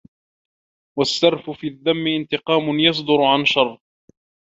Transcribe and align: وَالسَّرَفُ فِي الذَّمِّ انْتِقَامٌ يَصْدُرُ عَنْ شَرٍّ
وَالسَّرَفُ 0.99 1.49
فِي 1.49 1.67
الذَّمِّ 1.67 2.07
انْتِقَامٌ 2.07 2.79
يَصْدُرُ 2.79 3.21
عَنْ 3.23 3.45
شَرٍّ 3.45 3.77